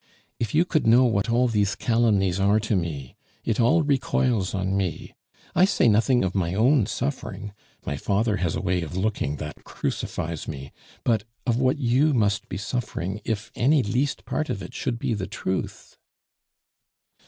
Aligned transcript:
If 0.39 0.55
you 0.55 0.65
could 0.65 0.87
know 0.87 1.03
what 1.03 1.29
all 1.29 1.47
these 1.47 1.75
calumnies 1.75 2.39
are 2.39 2.59
to 2.61 2.75
me! 2.75 3.15
It 3.45 3.59
all 3.59 3.83
recoils 3.83 4.55
on 4.55 4.75
me. 4.75 5.13
I 5.53 5.65
say 5.65 5.87
nothing 5.87 6.23
of 6.23 6.33
my 6.33 6.55
own 6.55 6.87
suffering 6.87 7.53
my 7.85 7.97
father 7.97 8.37
has 8.37 8.55
a 8.55 8.61
way 8.61 8.81
of 8.81 8.97
looking 8.97 9.35
that 9.35 9.63
crucifies 9.63 10.47
me 10.47 10.71
but 11.03 11.25
of 11.45 11.57
what 11.57 11.77
you 11.77 12.15
must 12.15 12.49
be 12.49 12.57
suffering 12.57 13.21
if 13.25 13.51
any 13.53 13.83
least 13.83 14.25
part 14.25 14.49
of 14.49 14.63
it 14.63 14.73
should 14.73 14.97
be 14.97 15.13
the 15.13 15.27
truth." 15.27 15.99